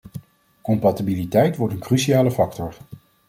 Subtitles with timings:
[0.61, 2.75] Compatibiliteit wordt een cruciale factor.